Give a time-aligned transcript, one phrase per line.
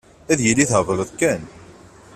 [0.31, 1.41] Ad yili thebleḍ kan.